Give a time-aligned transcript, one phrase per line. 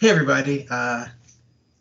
[0.00, 0.66] Hey, everybody.
[0.70, 1.04] Uh,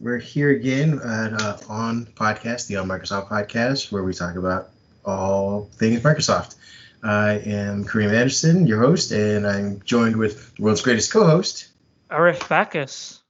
[0.01, 4.71] we're here again at uh, On Podcast, the On Microsoft podcast, where we talk about
[5.05, 6.55] all things Microsoft.
[7.01, 11.69] I am Kareem Anderson, your host, and I'm joined with the world's greatest co host,
[12.11, 13.21] Arif Bacchus.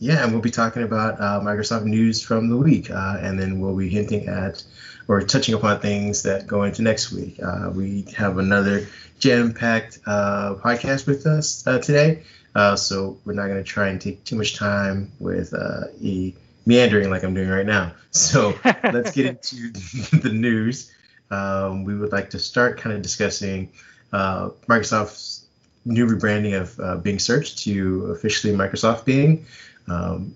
[0.00, 3.60] Yeah, and we'll be talking about uh, Microsoft news from the week, uh, and then
[3.60, 4.64] we'll be hinting at
[5.06, 7.38] or touching upon things that go into next week.
[7.40, 8.88] Uh, we have another
[9.20, 12.24] jam-packed uh, podcast with us uh, today.
[12.56, 16.34] Uh, so we're not going to try and take too much time with uh, e
[16.64, 17.92] meandering like I'm doing right now.
[18.12, 19.70] So let's get into
[20.22, 20.90] the news.
[21.30, 23.70] Um, we would like to start kind of discussing
[24.10, 25.48] uh, Microsoft's
[25.84, 29.44] new rebranding of uh, Bing Search to officially Microsoft Bing.
[29.86, 30.34] Um,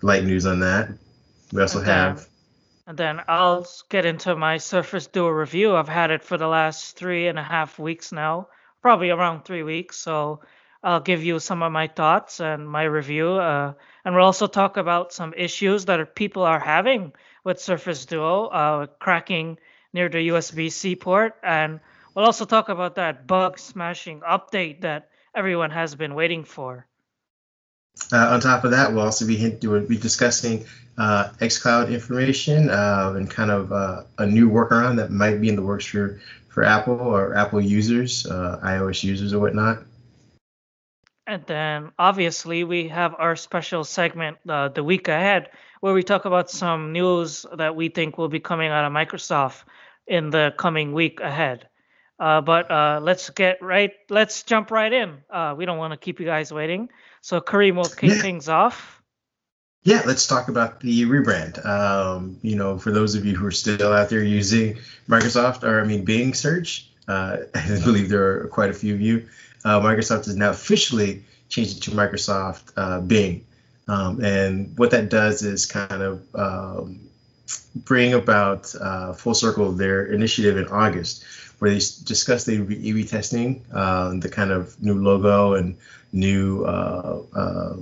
[0.00, 0.88] light news on that.
[1.52, 2.28] We also and then, have.
[2.86, 5.76] And then I'll get into my Surface Duo review.
[5.76, 8.48] I've had it for the last three and a half weeks now,
[8.80, 9.98] probably around three weeks.
[9.98, 10.40] So
[10.82, 13.32] I'll give you some of my thoughts and my review.
[13.32, 17.12] Uh, and we'll also talk about some issues that are, people are having
[17.44, 19.58] with Surface Duo, uh, cracking
[19.92, 21.36] near the USB C port.
[21.42, 21.80] And
[22.14, 26.86] we'll also talk about that bug smashing update that everyone has been waiting for.
[28.10, 30.64] Uh, on top of that, we'll also be we'll be discussing
[30.96, 35.56] uh, xCloud information uh, and kind of uh, a new workaround that might be in
[35.56, 39.84] the works for for Apple or Apple users, uh, iOS users or whatnot.
[41.32, 45.48] And then obviously we have our special segment uh, the week ahead
[45.80, 49.62] where we talk about some news that we think will be coming out of Microsoft
[50.06, 51.68] in the coming week ahead.
[52.20, 53.92] Uh, but uh, let's get right.
[54.10, 55.22] Let's jump right in.
[55.30, 56.90] Uh, we don't want to keep you guys waiting.
[57.22, 58.20] So Kareem will kick Yeah.
[58.20, 59.02] things off.
[59.84, 61.64] Yeah, let's talk about the rebrand.
[61.64, 64.76] Um, you know, for those of you who are still out there using
[65.08, 69.00] Microsoft, or I mean Bing search, uh, I believe there are quite a few of
[69.00, 69.26] you.
[69.64, 73.44] Uh, Microsoft has now officially changed it to Microsoft uh, Bing,
[73.88, 77.00] um, and what that does is kind of um,
[77.76, 81.24] bring about uh, full circle their initiative in August,
[81.58, 85.76] where they discussed the A/B testing, uh, the kind of new logo and
[86.12, 87.76] new uh, uh,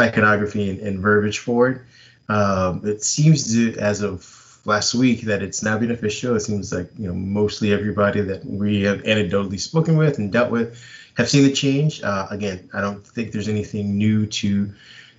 [0.00, 1.80] iconography and, and verbiage for it.
[2.28, 6.34] Um, it seems to, as of last week, that it's now been official.
[6.36, 10.50] It seems like you know mostly everybody that we have anecdotally spoken with and dealt
[10.50, 10.82] with
[11.16, 12.02] have seen the change.
[12.02, 14.72] Uh, again, I don't think there's anything new to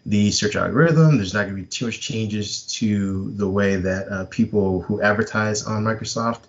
[0.05, 1.17] the search algorithm.
[1.17, 5.01] There's not going to be too much changes to the way that uh, people who
[5.01, 6.41] advertise on Microsoft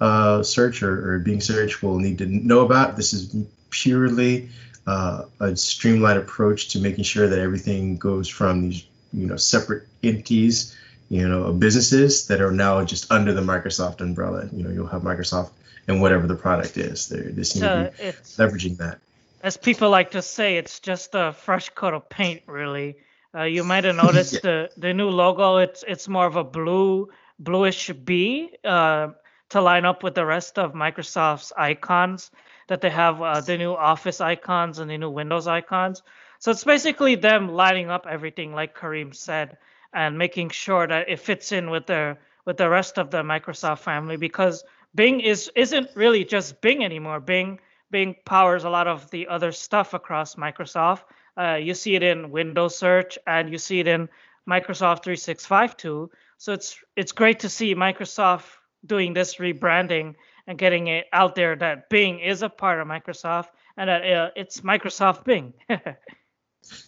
[0.00, 2.96] uh, search or, or Bing search will need to know about.
[2.96, 3.34] This is
[3.70, 4.48] purely
[4.86, 9.86] uh, a streamlined approach to making sure that everything goes from these you know separate
[10.02, 10.76] entities
[11.08, 15.02] you know businesses that are now just under the microsoft umbrella you know you'll have
[15.02, 15.50] microsoft
[15.88, 18.06] and whatever the product is They're, they seem to be
[18.38, 19.00] leveraging that
[19.42, 22.96] as people like to say, it's just a fresh coat of paint, really.
[23.34, 24.40] Uh, you might have noticed Yeah.
[24.42, 25.58] the the new logo.
[25.58, 27.08] It's it's more of a blue
[27.38, 29.08] bluish B uh,
[29.50, 32.30] to line up with the rest of Microsoft's icons
[32.68, 33.22] that they have.
[33.22, 36.02] Uh, the new Office icons and the new Windows icons.
[36.38, 39.58] So it's basically them lining up everything, like Kareem said,
[39.92, 43.78] and making sure that it fits in with the with the rest of the Microsoft
[43.80, 44.16] family.
[44.16, 44.64] Because
[44.94, 47.20] Bing is isn't really just Bing anymore.
[47.20, 51.02] Bing Bing powers a lot of the other stuff across Microsoft.
[51.36, 54.08] Uh, you see it in Windows Search and you see it in
[54.48, 56.10] Microsoft 365 too.
[56.38, 58.46] So it's it's great to see Microsoft
[58.84, 60.14] doing this rebranding
[60.46, 64.30] and getting it out there that Bing is a part of Microsoft and that uh,
[64.36, 65.54] it's Microsoft Bing.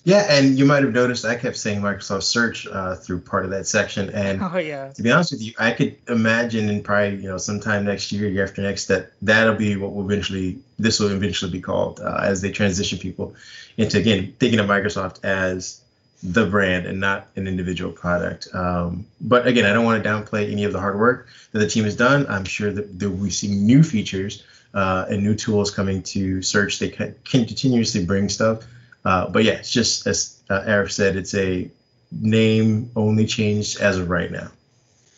[0.04, 3.50] yeah and you might have noticed i kept saying microsoft search uh, through part of
[3.50, 4.88] that section and oh yeah.
[4.90, 8.28] to be honest with you, I could imagine in probably you know sometime next year,
[8.28, 12.20] year after next, that that'll be what will eventually this will eventually be called uh,
[12.22, 13.34] as they transition people
[13.76, 15.80] into again thinking of Microsoft as
[16.22, 18.48] the brand and not an individual product.
[18.54, 21.66] Um, but again, I don't want to downplay any of the hard work that the
[21.66, 22.26] team has done.
[22.28, 26.78] I'm sure that, that we see new features uh, and new tools coming to search.
[26.78, 28.62] They can, can continuously bring stuff.
[29.04, 31.70] Uh, but yeah, it's just as uh, Arif said, it's a
[32.10, 34.48] name only changed as of right now.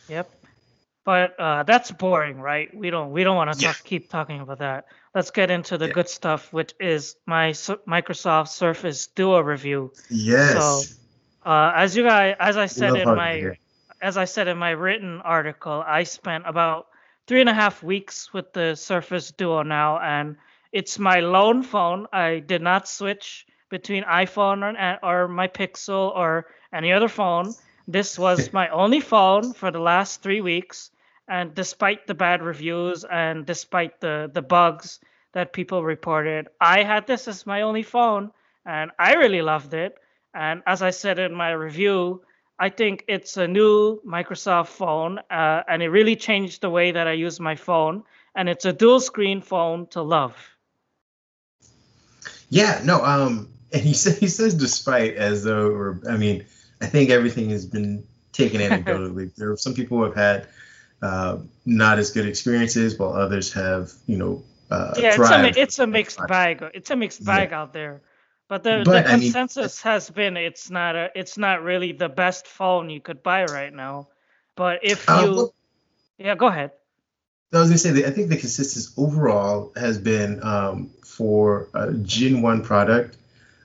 [0.08, 0.30] Yep.
[1.04, 2.74] But uh, that's boring, right?
[2.74, 3.72] We don't we don't want to Yeah.
[3.72, 4.86] talk, keep talking about that.
[5.14, 5.92] Let's get into the Yeah.
[5.92, 9.92] good stuff, which is my Su- Microsoft Surface Duo review.
[10.08, 10.96] Yes.
[11.44, 13.58] Uh, as you guys, as I said in my, here.
[14.00, 16.86] as I said in my written article, I spent about
[17.26, 20.36] three and a half weeks with the Surface Duo now, and
[20.72, 22.06] it's my lone phone.
[22.14, 27.52] I did not switch between iPhone or, or my Pixel or any other phone.
[27.88, 30.92] This was my only phone for the last three weeks,
[31.26, 35.00] and despite the bad reviews and despite the the bugs
[35.32, 38.30] that people reported, I had this as my only phone,
[38.64, 39.98] and I really loved it.
[40.32, 42.22] And as I said in my review,
[42.66, 47.08] I think it's a new Microsoft phone, uh, and it really changed the way that
[47.08, 48.04] I use my phone.
[48.36, 50.36] And it's a dual screen phone to love.
[52.50, 56.46] Yeah, no, um, and he says he says despite as though, or I mean,
[56.80, 59.34] I think everything has been taken anecdotally.
[59.34, 60.48] there are some people who have had
[61.02, 65.78] uh, not as good experiences, while others have, you know, uh, yeah, it's a, it's
[65.78, 66.64] a mixed bag.
[66.72, 67.60] It's a mixed bag yeah.
[67.60, 68.00] out there.
[68.48, 71.92] But the, but, the consensus I mean, has been it's not a it's not really
[71.92, 74.08] the best phone you could buy right now.
[74.54, 75.52] But if uh, you,
[76.18, 76.70] yeah, go ahead.
[77.52, 81.92] I was gonna say that I think the consensus overall has been um, for a
[81.94, 83.16] Gen One product.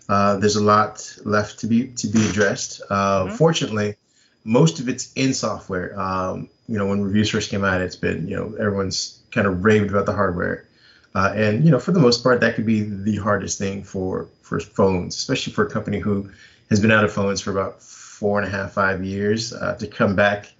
[0.09, 2.81] Uh, there's a lot left to be to be addressed.
[2.89, 3.35] Uh, mm-hmm.
[3.35, 3.95] Fortunately,
[4.43, 5.97] most of it's in software.
[5.99, 9.63] Um, you know, when reviews first came out, it's been you know everyone's kind of
[9.63, 10.65] raved about the hardware.
[11.13, 14.27] Uh, and you know, for the most part, that could be the hardest thing for
[14.41, 16.29] for phones, especially for a company who
[16.69, 19.87] has been out of phones for about four and a half, five years uh, to
[19.87, 20.51] come back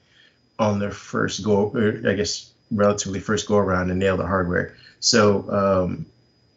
[0.60, 1.72] on their first go,
[2.08, 4.76] I guess, relatively first go around and nail the hardware.
[5.00, 6.06] So, um,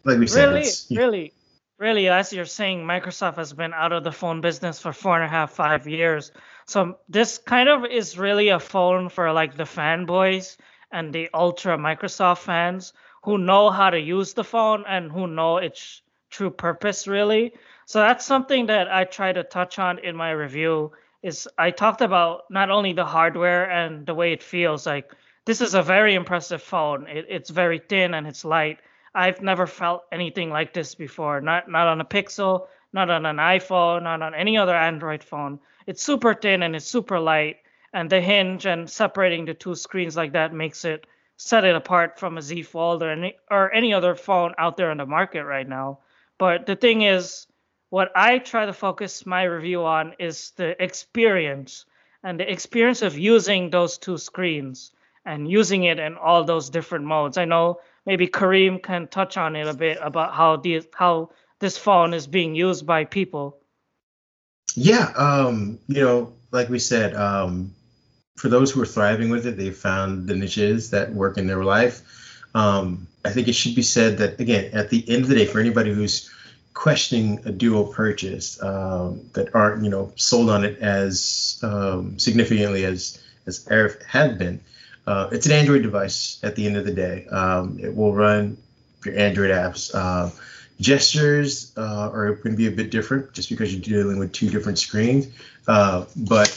[0.03, 1.33] like we said, really, really,
[1.83, 5.25] really, as you're saying, Microsoft has been out of the phone business for four and
[5.25, 6.31] a half, five years.
[6.65, 10.55] So this kind of is really a phone for like the fanboys
[10.93, 12.93] and the ultra Microsoft fans
[13.23, 17.53] who know how to use the phone and who know its true purpose really.
[17.85, 22.01] So that's something that I try to touch on in my review is I talked
[22.01, 25.11] about not only the hardware and the way it feels like
[25.45, 27.07] this is a very impressive phone.
[27.07, 28.79] It, it's very thin and it's light.
[29.15, 31.41] I've never felt anything like this before.
[31.41, 35.59] Not not on a Pixel, not on an iPhone, not on any other Android phone.
[35.85, 37.57] It's super thin and it's super light
[37.93, 41.05] and the hinge and separating the two screens like that makes it
[41.37, 44.91] set it apart from a Z Fold or any or any other phone out there
[44.91, 45.99] on the market right now.
[46.39, 47.47] But the thing is,
[47.89, 51.85] what I try to focus my review on is the experience
[52.23, 54.91] and the experience of using those two screens
[55.25, 57.37] and using it in all those different modes.
[57.37, 61.29] I know maybe Kareem can touch on it a bit about how the how
[61.59, 63.59] this phone is being used by people.
[64.75, 67.73] Yeah, um, you know, like we said, um,
[68.35, 71.63] for those who are thriving with it, they've found the niches that work in their
[71.63, 72.01] life.
[72.55, 75.45] Um, I think it should be said that again, at the end of the day,
[75.45, 76.29] for anybody who's
[76.73, 82.85] questioning a Duo purchase um, that aren't you know sold on it as um, significantly
[82.85, 84.59] as as Arif had been,
[85.05, 86.39] uh, it's an Android device.
[86.43, 88.57] At the end of the day, um, it will run
[89.05, 89.93] your Android apps.
[89.93, 90.29] Uh,
[90.79, 94.49] gestures uh, are going to be a bit different just because you're dealing with two
[94.49, 95.27] different screens,
[95.67, 96.49] uh, but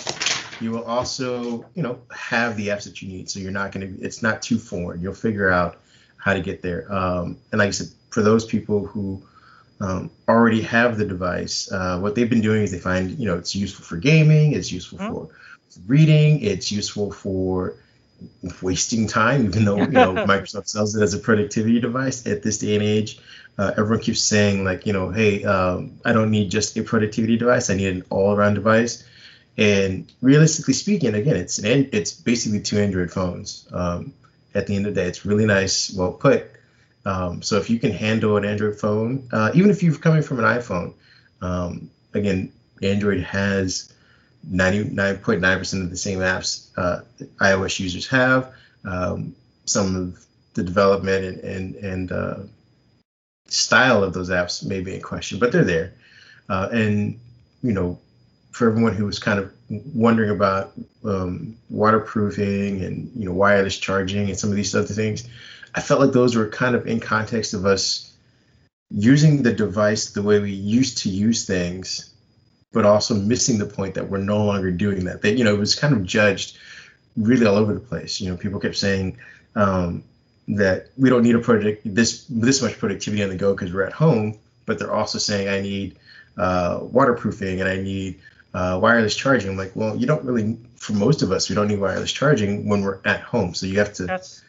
[0.61, 3.29] you will also, you know, have the apps that you need.
[3.29, 5.01] So you're not going to, it's not too foreign.
[5.01, 5.79] You'll figure out
[6.17, 6.93] how to get there.
[6.93, 9.23] Um, and like I said, for those people who
[9.81, 13.37] um, already have the device, uh, what they've been doing is they find, you know,
[13.37, 15.13] it's useful for gaming, it's useful mm-hmm.
[15.13, 15.29] for
[15.87, 17.77] reading, it's useful for
[18.63, 22.59] wasting time, even though, you know, Microsoft sells it as a productivity device at this
[22.59, 23.19] day and age.
[23.59, 27.37] Uh, everyone keeps saying like, you know, hey, um, I don't need just a productivity
[27.37, 27.71] device.
[27.71, 29.05] I need an all-around device.
[29.59, 33.67] And realistically speaking, again, it's an it's basically two Android phones.
[33.73, 34.13] Um,
[34.55, 36.51] at the end of the day, it's really nice, well put.
[37.07, 40.41] Um, so if you can handle an Android phone, uh, even if you're coming from
[40.41, 40.93] an iPhone,
[41.41, 42.53] um, again,
[42.83, 43.93] Android has
[44.51, 47.01] 99.9% of the same apps uh,
[47.41, 48.53] iOS users have.
[48.85, 49.35] Um,
[49.65, 52.37] some of the development and and, and uh,
[53.49, 55.93] style of those apps may be in question, but they're there.
[56.49, 57.19] Uh, and
[57.63, 57.99] you know,
[58.53, 60.73] for everyone who was kind of wondering about
[61.05, 65.29] um, waterproofing and you know wireless charging and some of these other things,
[65.75, 68.13] I felt like those were kind of in context of us
[68.91, 72.15] using the device the way we used to use things,
[72.73, 75.23] but also missing the point that we're no longer doing that.
[75.23, 76.59] That you know it was kind of judged
[77.17, 78.21] really all over the place.
[78.21, 79.19] You know, people kept saying
[79.55, 80.03] um,
[80.49, 83.85] that we don't need a project this this much productivity on the go because we're
[83.85, 85.99] at home, but they're also saying I need
[86.37, 88.21] uh, waterproofing and I need
[88.55, 89.51] uh, wireless charging.
[89.51, 92.67] I'm like, well, you don't really, for most of us, we don't need wireless charging
[92.69, 93.55] when we're at home.
[93.55, 94.43] So you have to that's,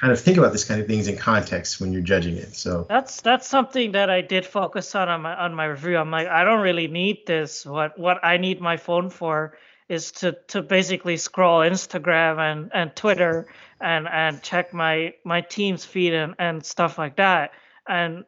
[0.00, 2.54] kind of think about this kind of things in context when you're judging it.
[2.56, 5.96] So that's that's something that I did focus on on my on my review.
[5.96, 7.64] I'm like, I don't really need this.
[7.64, 9.56] What what I need my phone for
[9.88, 13.46] is to to basically scroll Instagram and and Twitter
[13.80, 17.52] and and check my my team's feed and and stuff like that.
[17.88, 18.24] And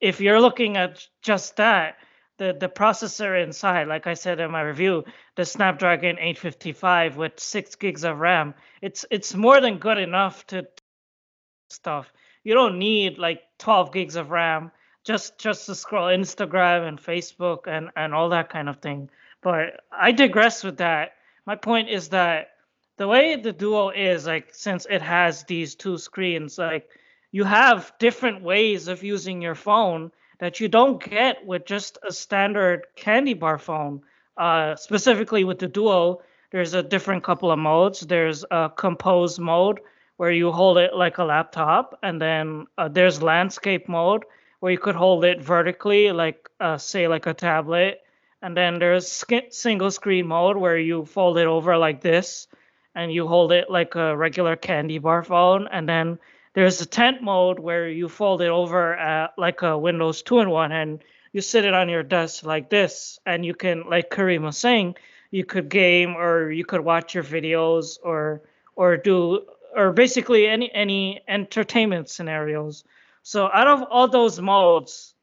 [0.00, 1.96] if you're looking at just that
[2.40, 5.04] the the processor inside, like I said in my review,
[5.36, 10.66] the Snapdragon 855 with six gigs of RAM, it's it's more than good enough to
[11.72, 12.12] stuff.
[12.44, 14.70] You don't need like 12 gigs of RAM.
[15.04, 19.10] just just to scroll Instagram and Facebook and and all that kind of thing.
[19.42, 21.12] But I digress with that.
[21.46, 22.48] My point is that
[22.96, 26.88] the way the Duo is like since it has these two screens, like
[27.32, 32.12] you have different ways of using your phone that you don't get with just a
[32.12, 34.02] standard candy bar phone.
[34.36, 38.00] Uh, specifically with the Duo, there's a different couple of modes.
[38.00, 39.80] There's a compose mode
[40.20, 44.22] where you hold it like a laptop, and then uh, there's landscape mode
[44.58, 48.02] where you could hold it vertically, like uh, say like a tablet.
[48.42, 52.48] And then there's single screen mode where you fold it over like this,
[52.94, 55.66] and you hold it like a regular candy bar phone.
[55.72, 56.18] And then
[56.52, 60.70] there's a tent mode where you fold it over like a Windows 2 in one,
[60.70, 64.58] and you sit it on your desk like this, and you can, like Kareem was
[64.58, 64.96] saying,
[65.30, 68.42] you could game or you could watch your videos or
[68.76, 72.84] or do or basically any any entertainment scenarios.
[73.22, 75.14] So out of all those modes,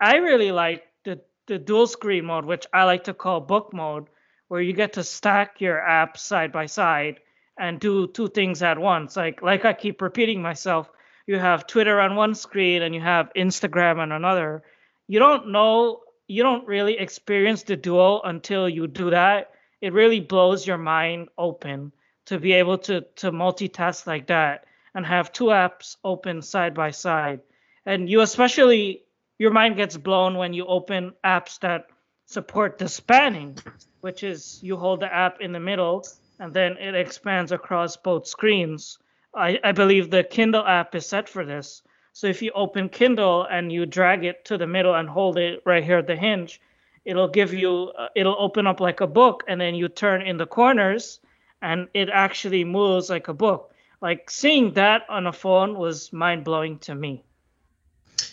[0.00, 4.08] I really like the the dual screen mode, which I like to call book mode,
[4.48, 7.20] where you get to stack your apps side by side
[7.58, 9.16] and do two things at once.
[9.16, 10.90] Like like I keep repeating myself,
[11.26, 14.62] you have Twitter on one screen and you have Instagram on another.
[15.08, 19.50] You don't know you don't really experience the duo until you do that.
[19.80, 21.92] It really blows your mind open
[22.26, 26.90] to be able to to multitask like that and have two apps open side by
[26.90, 27.40] side.
[27.86, 29.04] And you especially
[29.38, 31.86] your mind gets blown when you open apps that
[32.26, 33.56] support the spanning,
[34.00, 36.04] which is you hold the app in the middle
[36.38, 38.98] and then it expands across both screens.
[39.34, 41.82] I, I believe the Kindle app is set for this.
[42.12, 45.62] So if you open Kindle and you drag it to the middle and hold it
[45.64, 46.60] right here at the hinge,
[47.04, 50.36] it'll give you uh, it'll open up like a book and then you turn in
[50.36, 51.20] the corners
[51.62, 53.72] and it actually moves like a book.
[54.00, 57.22] Like seeing that on a phone was mind blowing to me.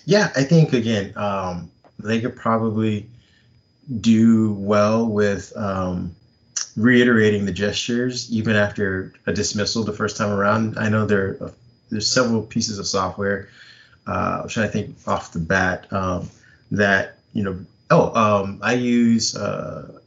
[0.05, 1.69] Yeah, I think again, um,
[1.99, 3.09] they could probably
[4.01, 6.15] do well with um,
[6.75, 10.77] reiterating the gestures even after a dismissal the first time around.
[10.77, 11.37] I know there
[11.89, 13.49] there's several pieces of software
[14.05, 16.29] uh, trying to think off the bat um,
[16.71, 17.59] that you know.
[17.89, 19.99] Oh, um, I use uh,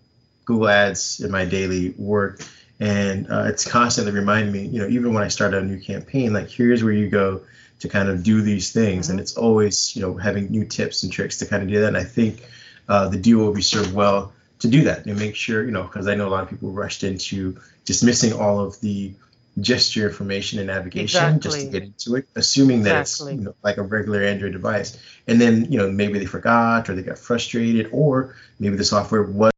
[0.45, 2.43] Google Ads in my daily work,
[2.81, 4.67] and uh, it's constantly reminding me.
[4.67, 7.43] You know, even when I start a new campaign, like here's where you go
[7.79, 9.13] to kind of do these things, mm-hmm.
[9.13, 11.89] and it's always you know having new tips and tricks to kind of do that.
[11.89, 12.43] And I think
[12.89, 15.83] uh, the Duo will be served well to do that and make sure you know
[15.83, 19.13] because I know a lot of people rushed into dismissing all of the
[19.61, 21.51] gesture information and navigation exactly.
[21.51, 23.33] just to get into it, assuming that exactly.
[23.33, 24.99] it's you know, like a regular Android device.
[25.27, 29.23] And then you know maybe they forgot or they got frustrated or maybe the software
[29.23, 29.53] was.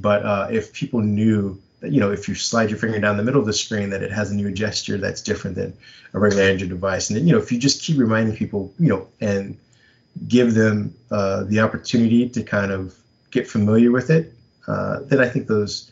[0.00, 3.40] But uh, if people knew you know if you slide your finger down the middle
[3.40, 5.76] of the screen that it has a new gesture that's different than
[6.12, 8.88] a regular Android device, and then you know if you just keep reminding people you
[8.88, 9.56] know and
[10.26, 12.96] give them uh, the opportunity to kind of
[13.30, 14.32] get familiar with it,
[14.66, 15.90] uh, then I think those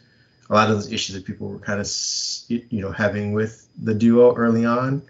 [0.48, 1.88] a lot of those issues that people were kind of
[2.48, 5.02] you know having with the duo early on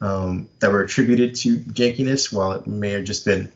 [0.00, 3.50] um, that were attributed to jankiness, while it may have just been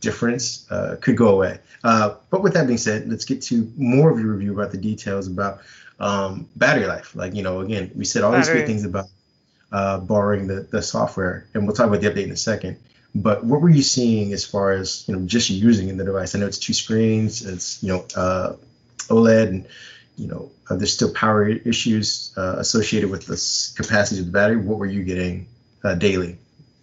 [0.00, 1.58] difference, uh, could go away.
[1.84, 4.78] Uh, but with that being said, let's get to more of your review about the
[4.78, 5.60] details about
[5.98, 7.14] um, battery life.
[7.14, 8.44] Like you know, again, we said all battery.
[8.44, 9.06] these great things about
[9.72, 12.78] uh, borrowing the the software, and we'll talk about the update in a second.
[13.14, 16.34] But what were you seeing as far as you know just using in the device?
[16.34, 18.56] I know it's two screens, it's you know uh,
[19.08, 19.66] OLED, and
[20.16, 23.36] you know, uh, there's still power issues uh, associated with the
[23.76, 24.56] capacity of the battery.
[24.56, 25.46] What were you getting
[25.84, 26.38] uh, daily?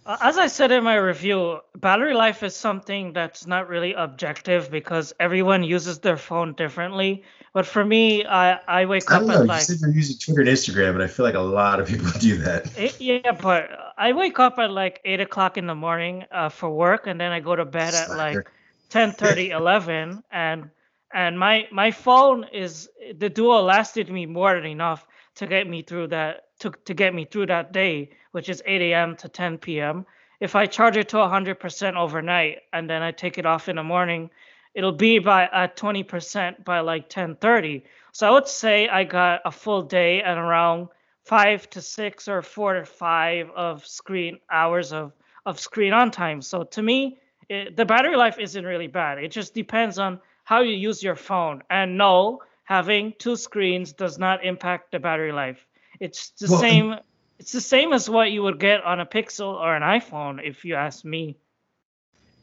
[0.06, 5.14] As I said in my review, battery life is something that's not really objective because
[5.18, 7.24] everyone uses their phone differently.
[7.54, 9.60] But for me, I, I wake I up know, at like.
[9.60, 12.10] You said you're using Twitter and Instagram, but I feel like a lot of people
[12.18, 12.76] do that.
[12.76, 16.68] It, yeah, but I wake up at like 8 o'clock in the morning uh, for
[16.68, 18.12] work, and then I go to bed Slacker.
[18.12, 18.50] at like
[18.90, 20.24] 10 30, 11.
[20.32, 20.70] And
[21.14, 25.06] and my my phone is the duo lasted me more than enough
[25.36, 28.82] to get me through that to, to get me through that day which is 8
[28.82, 30.04] a.m to 10 p.m
[30.40, 33.82] if i charge it to 100% overnight and then i take it off in the
[33.82, 34.30] morning
[34.74, 39.40] it'll be by uh, at 20% by like 10:30 so i would say i got
[39.44, 40.88] a full day and around
[41.24, 45.12] five to six or four to five of screen hours of
[45.46, 49.30] of screen on time so to me it, the battery life isn't really bad it
[49.30, 51.62] just depends on how you use your phone.
[51.68, 55.66] And no, having two screens does not impact the battery life.
[55.98, 56.94] It's the well, same.
[57.38, 60.64] It's the same as what you would get on a Pixel or an iPhone, if
[60.64, 61.36] you ask me.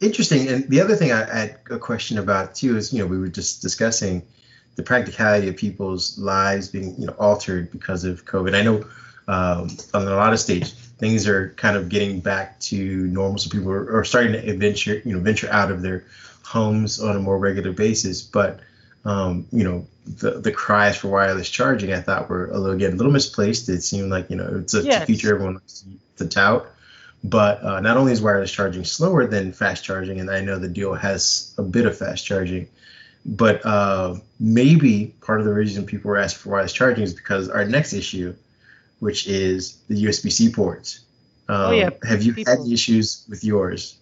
[0.02, 0.48] Interesting.
[0.48, 3.28] And the other thing I had a question about too is, you know, we were
[3.28, 4.24] just discussing
[4.76, 8.56] the practicality of people's lives being, you know, altered because of COVID.
[8.56, 8.84] I know
[9.28, 13.38] um, on a lot of stages, things are kind of getting back to normal.
[13.38, 16.06] So people are, are starting to venture, you know, venture out of their
[16.44, 18.24] homes on a more regular basis.
[18.24, 18.60] But
[19.06, 22.94] um, you know, the the cries for wireless charging, I thought were a little again
[22.94, 23.70] a little misplaced.
[23.70, 25.06] It seemed like you know it's a, yes.
[25.06, 25.86] feature everyone wants
[26.18, 26.68] to tout.
[27.24, 30.68] But uh, not only is wireless charging slower than fast charging, and I know the
[30.68, 32.68] Duo has a bit of fast charging,
[33.26, 37.48] but uh, maybe part of the reason people were asking for wireless charging is because
[37.50, 38.34] our next issue,
[39.00, 41.02] which is the USB-C ports.
[41.48, 41.90] Um, oh yeah.
[42.04, 43.98] Have you people, had issues with yours?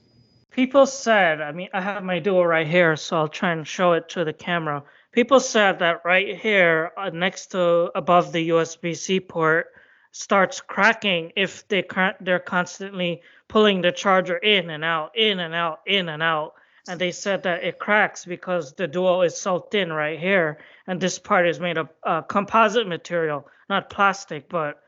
[0.51, 3.93] People said, I mean, I have my Duo right here, so I'll try and show
[3.93, 4.83] it to the camera.
[5.11, 9.67] People said that right here, uh, next to above the USB-C port,
[10.11, 11.85] starts cracking if they
[12.21, 16.53] they're constantly pulling the charger in and out, in and out, in and out.
[16.87, 20.99] And they said that it cracks because the Duo is so thin right here, and
[20.99, 24.49] this part is made of uh, composite material, not plastic.
[24.49, 24.81] But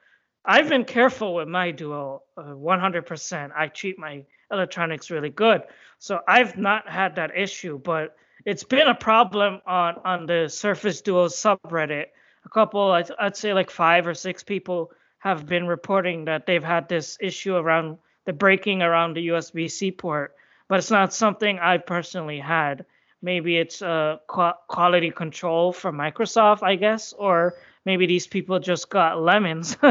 [0.44, 3.52] I've been careful with my Duo, uh, 100%.
[3.56, 5.62] I treat my electronics really good,
[6.00, 7.78] so I've not had that issue.
[7.78, 12.06] But it's been a problem on on the Surface Duo subreddit.
[12.44, 16.64] A couple, I'd, I'd say like five or six people have been reporting that they've
[16.64, 20.36] had this issue around the breaking around the USB C port,
[20.68, 22.86] but it's not something I personally had.
[23.22, 27.54] Maybe it's a uh, quality control from Microsoft, I guess, or
[27.86, 29.78] maybe these people just got lemons.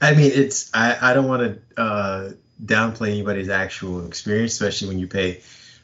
[0.00, 2.32] I mean, it's I, I don't want to uh,
[2.64, 5.40] downplay anybody's actual experience, especially when you pay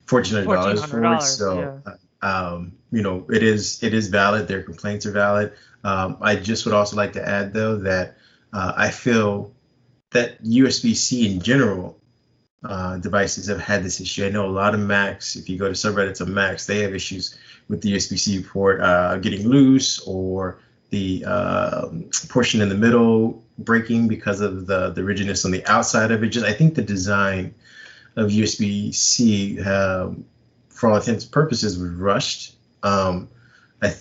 [0.07, 1.23] fourteen hundred dollars for it.
[1.23, 1.93] So, yeah.
[1.93, 4.49] Uh, um, you know, it is it is valid.
[4.49, 5.53] Their complaints are valid.
[5.85, 8.16] Um, I just would also like to add, though, that
[8.57, 9.53] uh, I feel
[10.13, 12.01] that USB-C in general
[12.65, 14.25] uh, devices have had this issue.
[14.25, 16.95] I know a lot of Macs, if you go to subreddits of Macs, they have
[16.95, 17.37] issues
[17.69, 20.59] with the USB-C port uh, getting loose or
[20.89, 21.89] the uh,
[22.31, 26.29] portion in the middle breaking because of the, the rigidness on the outside of it.
[26.29, 27.55] Just I think the design
[28.17, 30.25] of USB-C, um,
[30.71, 32.57] for all intents and purposes, was rushed.
[32.83, 33.29] Um,
[33.83, 33.95] I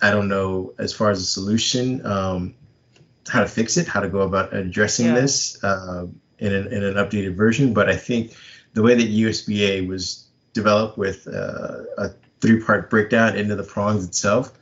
[0.00, 2.54] I don't know as far as a solution um,
[3.28, 5.14] how to fix it, how to go about addressing yeah.
[5.14, 6.06] this uh,
[6.38, 7.72] in, an, in an updated version.
[7.72, 8.34] But I think
[8.74, 12.10] the way that USB-A was developed with uh, a
[12.40, 14.52] three-part breakdown into the prongs itself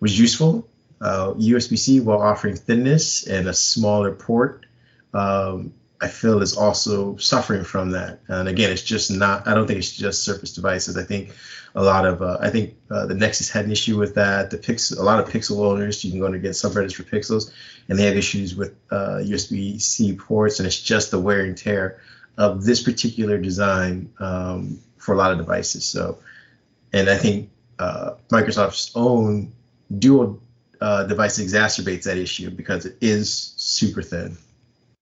[0.00, 0.68] was useful.
[1.00, 4.66] Uh, USB-C, while offering thinness and a smaller port,
[5.12, 5.72] um,
[6.04, 8.20] I feel is also suffering from that.
[8.28, 9.48] And again, it's just not.
[9.48, 10.98] I don't think it's just Surface devices.
[10.98, 11.32] I think
[11.74, 12.20] a lot of.
[12.20, 14.50] Uh, I think uh, the Nexus had an issue with that.
[14.50, 17.50] The Pix, a lot of Pixel owners, you can go and get subreddits for Pixels,
[17.88, 22.02] and they have issues with uh, USB-C ports, and it's just the wear and tear
[22.36, 25.86] of this particular design um, for a lot of devices.
[25.86, 26.18] So,
[26.92, 29.54] and I think uh, Microsoft's own
[29.98, 30.38] Duo
[30.82, 34.36] uh, device exacerbates that issue because it is super thin.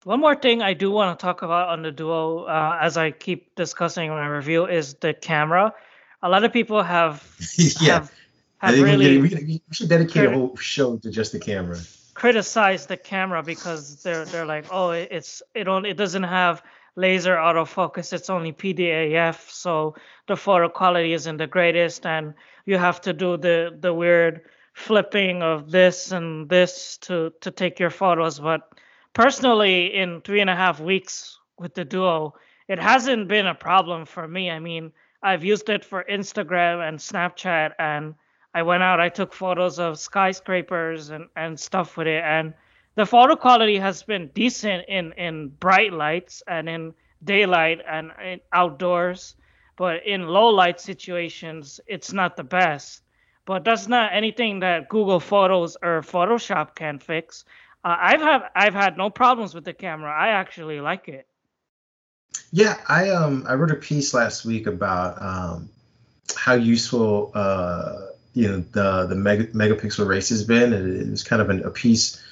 [0.04, 3.12] One more thing I do want to talk about on the Duo, uh, as I
[3.12, 5.74] keep discussing in my review, is the camera.
[6.22, 7.24] A lot of people have
[7.80, 7.94] yeah.
[7.94, 8.12] have,
[8.58, 11.78] have really we, we, should dedicate crit- a whole show to just the camera.
[12.14, 16.62] Criticize the camera because they're they're like, oh, it's it only it doesn't have
[16.96, 18.12] laser autofocus.
[18.12, 19.94] It's only PDAF, so
[20.26, 22.34] the photo quality isn't the greatest, and
[22.66, 24.42] you have to do the the weird
[24.74, 28.71] flipping of this and this to to take your photos, but
[29.12, 32.34] personally, in three and a half weeks with the Duo,
[32.68, 34.50] it hasn't been a problem for me.
[34.50, 38.14] I mean, I've used it for Instagram and Snapchat, and
[38.54, 42.54] I went out, I took photos of skyscrapers and, and stuff with it, and
[42.94, 46.92] the photo quality has been decent in, in bright lights and in
[47.24, 49.36] daylight and in outdoors,
[49.76, 53.02] but in low light situations, it's not the best.
[53.44, 57.44] But that's not anything that Google Photos or Photoshop can fix.
[57.84, 60.12] Uh, I've have I've had no problems with the camera.
[60.12, 61.26] I actually like it.
[62.52, 65.68] Yeah, I um I wrote a piece last week about um
[66.36, 71.42] how useful uh you know the the mega, megapixel race has been, it was kind
[71.42, 72.22] of an, a piece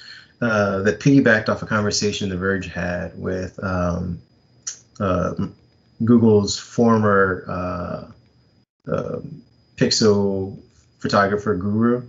[0.41, 4.19] uh, that piggybacked off a conversation The Verge had with um,
[4.99, 5.35] uh,
[6.03, 9.19] Google's former uh, uh,
[9.75, 10.57] pixel
[10.97, 12.03] photographer guru.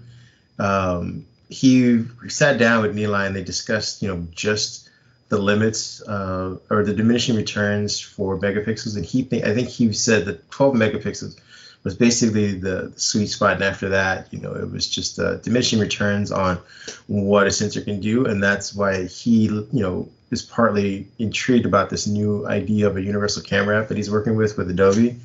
[0.59, 4.89] Um, he sat down with Neil and they discussed, you know, just
[5.29, 8.97] the limits uh, or the diminishing returns for megapixels.
[8.97, 11.39] And he, think, I think he said that 12 megapixels
[11.85, 13.55] was basically the, the sweet spot.
[13.55, 16.59] And after that, you know, it was just uh, diminishing returns on
[17.07, 18.27] what a sensor can do.
[18.27, 23.03] And that's why he, you know, is partly intrigued about this new idea of a
[23.03, 25.19] universal camera app that he's working with with Adobe.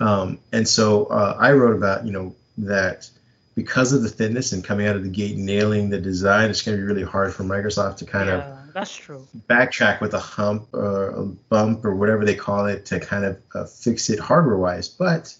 [0.00, 3.08] Um, and so uh, I wrote about, you know, that
[3.54, 6.76] because of the thinness and coming out of the gate nailing the design, it's going
[6.76, 8.36] to be really hard for Microsoft to kind yeah,
[8.68, 9.26] of that's true.
[9.48, 13.38] backtrack with a hump or a bump or whatever they call it to kind of
[13.54, 14.88] uh, fix it hardware wise.
[14.88, 15.34] But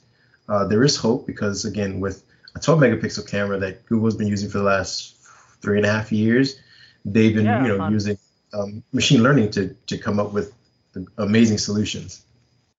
[0.48, 2.24] uh, there is hope because again, with
[2.56, 5.16] a 12 megapixel camera that Google's been using for the last
[5.62, 6.58] three and a half years,
[7.04, 7.92] they've been Yeah, you know fun.
[7.92, 8.18] using
[8.52, 10.52] um, machine learning to to come up with
[11.18, 12.24] amazing solutions.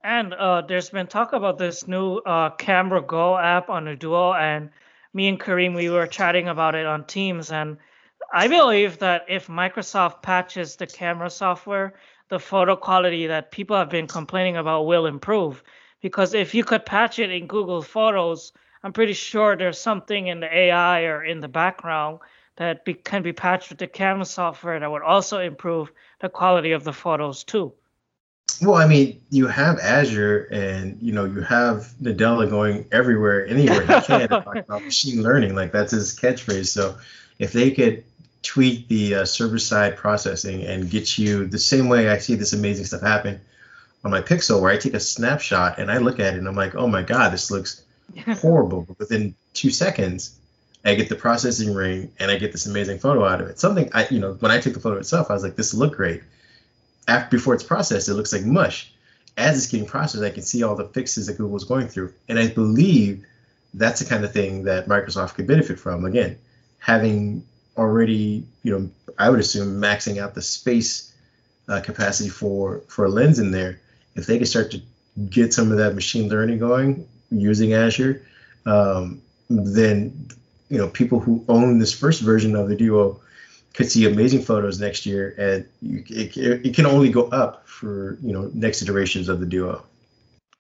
[0.03, 4.33] And uh, there's been talk about this new uh, Camera Go app on the Duo,
[4.33, 4.69] and
[5.13, 7.77] me and Kareem we were chatting about it on Teams, and
[8.33, 11.95] I believe that if Microsoft patches the camera software,
[12.29, 15.63] the photo quality that people have been complaining about will improve.
[16.01, 20.39] Because if you could patch it in Google Photos, I'm pretty sure there's something in
[20.39, 22.19] the AI or in the background
[22.55, 26.71] that be, can be patched with the camera software that would also improve the quality
[26.71, 27.73] of the photos too.
[28.59, 33.85] Well, I mean, you have Azure, and you know you have Nadella going everywhere, anywhere
[33.85, 35.55] he can about machine learning.
[35.55, 36.67] Like that's his catchphrase.
[36.67, 36.97] So,
[37.39, 38.03] if they could
[38.41, 42.85] tweak the uh, server-side processing and get you the same way I see this amazing
[42.85, 43.39] stuff happen
[44.03, 46.55] on my Pixel, where I take a snapshot and I look at it and I'm
[46.55, 47.83] like, oh my god, this looks
[48.39, 48.81] horrible.
[48.81, 50.39] But within two seconds,
[50.83, 53.59] I get the processing ring and I get this amazing photo out of it.
[53.59, 55.95] Something I, you know, when I took the photo itself, I was like, this look
[55.95, 56.23] great.
[57.07, 58.93] After before it's processed, it looks like mush.
[59.37, 62.37] As it's getting processed, I can see all the fixes that Google's going through, and
[62.37, 63.25] I believe
[63.73, 66.05] that's the kind of thing that Microsoft could benefit from.
[66.05, 66.37] Again,
[66.79, 67.45] having
[67.77, 71.13] already, you know, I would assume maxing out the space
[71.69, 73.79] uh, capacity for for a lens in there.
[74.15, 74.81] If they could start to
[75.29, 78.25] get some of that machine learning going using Azure,
[78.65, 80.27] um, then
[80.69, 83.20] you know people who own this first version of the Duo
[83.73, 88.17] could see amazing photos next year, and you, it, it can only go up for
[88.21, 89.83] you know next iterations of the Duo.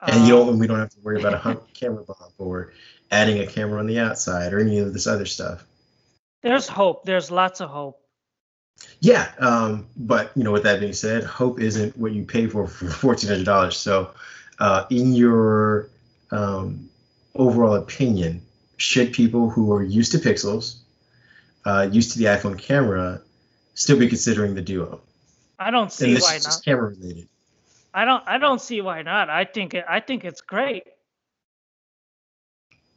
[0.01, 2.73] And you Um, don't we don't have to worry about a hump camera bump or
[3.11, 5.65] adding a camera on the outside or any of this other stuff.
[6.41, 7.05] There's hope.
[7.05, 7.97] There's lots of hope.
[8.99, 12.67] Yeah, um, but you know, with that being said, hope isn't what you pay for
[12.67, 13.77] for fourteen hundred dollars.
[13.77, 14.11] So,
[14.59, 15.89] uh, in your
[16.31, 16.89] um,
[17.35, 18.41] overall opinion,
[18.77, 20.80] should people who are used to pixels,
[21.65, 23.21] uh, used to the iPhone camera,
[23.73, 25.01] still be considering the Duo?
[25.59, 26.65] I don't see this why is not.
[26.65, 27.27] camera related.
[27.93, 28.23] I don't.
[28.25, 29.29] I don't see why not.
[29.29, 29.85] I think it.
[29.87, 30.83] I think it's great.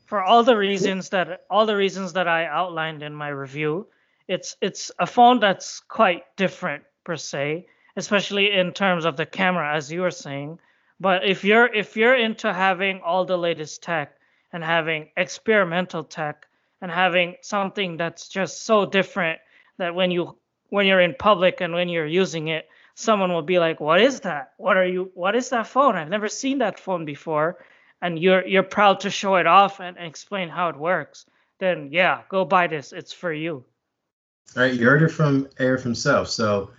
[0.07, 3.88] For all the reasons that all the reasons that I outlined in my review,
[4.29, 9.74] it's it's a phone that's quite different per se, especially in terms of the camera,
[9.74, 10.59] as you were saying.
[11.00, 14.16] But if you're if you're into having all the latest tech
[14.53, 16.46] and having experimental tech
[16.85, 19.38] and having something that's just so different
[19.79, 20.37] that when you
[20.68, 24.20] when you're in public and when you're using it, someone will be like, "What is
[24.20, 24.53] that?
[24.59, 25.11] What are you?
[25.14, 25.97] What is that phone?
[25.97, 27.64] I've never seen that phone before."
[28.03, 31.25] And you're you're proud to show it off and explain how it works.
[31.59, 32.92] Then yeah, go buy this.
[32.92, 33.64] It's for you.
[34.55, 36.29] All right, you heard it from Arif himself.
[36.29, 36.70] So,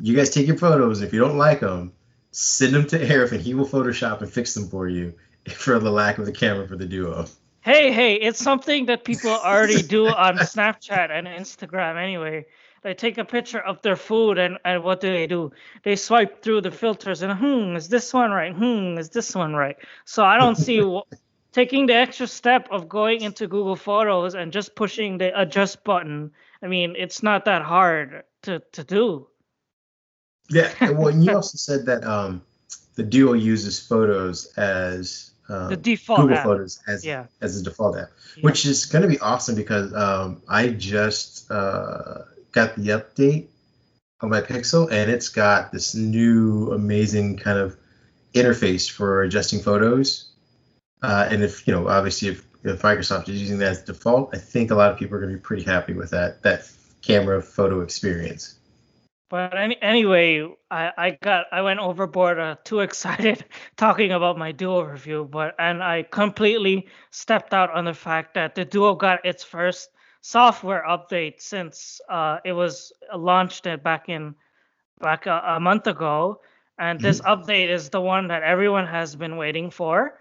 [0.00, 1.00] you guys take your photos.
[1.00, 1.92] If you don't like them,
[2.32, 5.14] send them to Arif, and he will Photoshop and fix them for you
[5.48, 7.26] for the lack of the camera for the Duo.
[7.64, 12.44] Hey, hey, it's something that people already do on Snapchat and Instagram anyway.
[12.82, 15.50] They take a picture of their food and, and what do they do?
[15.82, 18.54] They swipe through the filters and hmm, is this one right?
[18.54, 19.76] Hmm, is this one right?
[20.04, 21.08] So I don't see wh-
[21.52, 26.32] taking the extra step of going into Google Photos and just pushing the adjust button.
[26.62, 29.26] I mean, it's not that hard to, to do.
[30.50, 32.42] Yeah, and well, and you also said that um,
[32.96, 36.44] the Duo uses Photos as um, The default Google app.
[36.44, 37.26] Photos as Yeah.
[37.40, 38.42] as a default app, Yeah.
[38.42, 43.48] which is going to be awesome because um, I just uh, got the update
[44.20, 47.76] on my Pixel, and it's got this new amazing kind of
[48.34, 50.30] interface for adjusting photos.
[51.02, 54.38] Uh, and if you know, obviously, if, if Microsoft is using that as default, I
[54.38, 56.70] think a lot of people are going to be pretty happy with that that
[57.02, 58.54] camera photo experience.
[59.30, 63.44] But any, anyway, I, I got I went overboard, uh, too excited
[63.76, 68.54] talking about my Duo review, but and I completely stepped out on the fact that
[68.54, 74.34] the Duo got its first software update since uh, it was launched back in
[75.00, 76.40] back a, a month ago,
[76.78, 80.20] and this update is the one that everyone has been waiting for.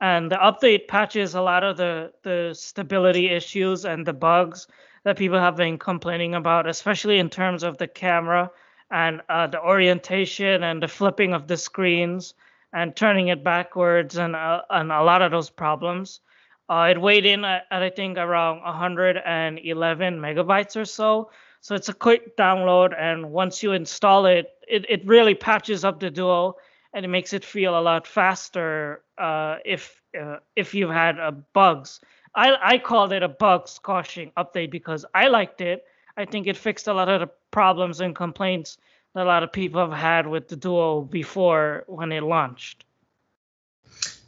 [0.00, 4.66] And the update patches a lot of the the stability issues and the bugs
[5.04, 8.50] that people have been complaining about, especially in terms of the camera
[8.90, 12.34] and uh, the orientation and the flipping of the screens
[12.72, 16.20] and turning it backwards and uh, and a lot of those problems.
[16.68, 21.30] Uh, it weighed in at, at I think around 111 megabytes or so.
[21.60, 26.00] So it's a quick download, and once you install it, it, it really patches up
[26.00, 26.56] the Duo
[26.94, 31.32] and it makes it feel a lot faster uh, if uh, if you've had uh,
[31.52, 32.00] bugs
[32.34, 35.84] I I called it a bug squashing update because I liked it.
[36.16, 38.78] I think it fixed a lot of the problems and complaints
[39.14, 42.84] that a lot of people have had with the Duo before when it launched.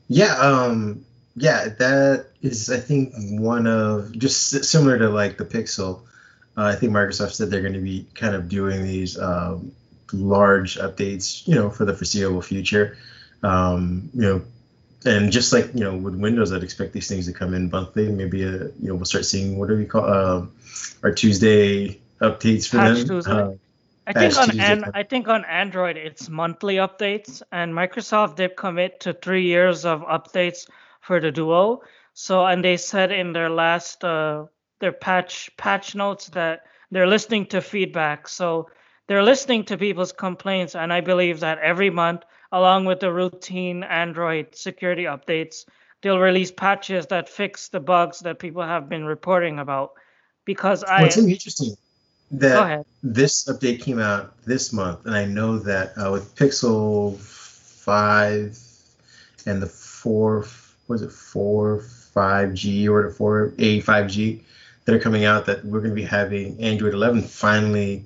[0.09, 6.03] Yeah, um, yeah, that is I think one of just similar to like the Pixel.
[6.57, 9.73] Uh, I think Microsoft said they're going to be kind of doing these um,
[10.13, 12.97] large updates, you know, for the foreseeable future.
[13.43, 14.43] Um, you know,
[15.05, 18.11] and just like you know with Windows, I'd expect these things to come in monthly.
[18.11, 20.47] Maybe a, you know we'll start seeing what do we call uh,
[21.03, 23.23] our Tuesday updates for Patch them.
[23.27, 23.53] Uh,
[24.07, 24.73] I think on Tuesday.
[24.73, 29.85] an, I think on Android it's monthly updates, and Microsoft did commit to three years
[29.85, 30.69] of updates
[31.01, 31.83] for the Duo.
[32.15, 34.47] So and they said in their last uh,
[34.81, 38.29] their patch patch notes that they're listening to feedback.
[38.29, 38.71] So
[39.07, 43.83] they're listening to people's complaints, and I believe that every month, along with the routine
[43.83, 45.65] Android security updates,
[46.03, 49.93] they'll release patches that fix the bugs that people have been reporting about.
[50.45, 51.77] Because I What's interesting
[52.31, 58.59] that this update came out this month, and I know that uh, with Pixel five
[59.47, 60.47] and the four
[60.89, 64.43] was it four five G or the four A five G
[64.85, 68.05] that are coming out, that we're going to be having Android 11 finally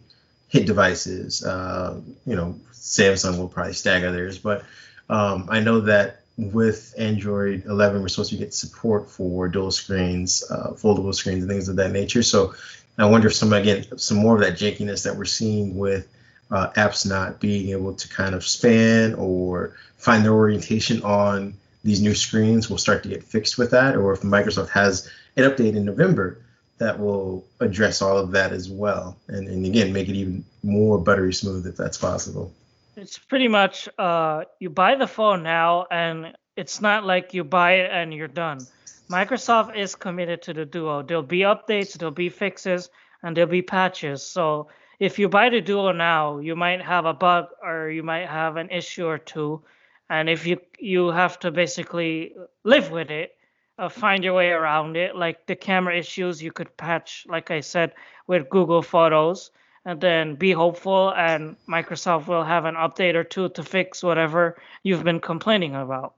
[0.50, 1.44] hit devices.
[1.44, 4.64] Uh, you know, Samsung will probably stagger theirs, but
[5.08, 10.44] um, I know that with Android 11, we're supposed to get support for dual screens,
[10.50, 12.22] uh, foldable screens, and things of that nature.
[12.22, 12.54] So
[12.98, 16.08] I wonder if some again some more of that jankiness that we're seeing with
[16.50, 22.02] uh, apps not being able to kind of span or find their orientation on these
[22.02, 25.76] new screens will start to get fixed with that, or if Microsoft has an update
[25.76, 26.38] in November
[26.80, 30.98] that will address all of that as well, and, and again make it even more
[30.98, 32.52] buttery smooth if that's possible.
[32.96, 37.72] It's pretty much uh, you buy the phone now, and it's not like you buy
[37.72, 38.66] it and you're done.
[39.10, 41.02] Microsoft is committed to the Duo.
[41.02, 42.88] There'll be updates, there'll be fixes,
[43.22, 44.22] and there'll be patches.
[44.22, 48.28] So if you buy the Duo now, you might have a bug or you might
[48.28, 49.62] have an issue or two,
[50.08, 53.36] and if you you have to basically live with it,
[53.80, 55.16] uh, find your way around it.
[55.16, 57.94] Like the camera issues, you could patch, like I said,
[58.26, 59.50] with Google Photos
[59.86, 64.60] and then be hopeful and Microsoft will have an update or two to fix whatever
[64.82, 66.14] you've been complaining about.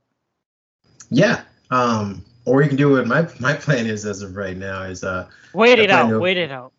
[1.11, 1.43] Yeah.
[1.71, 5.05] Um, or you can do what my my plan is as of right now is
[5.05, 6.73] uh Wait it out, a- wait it out.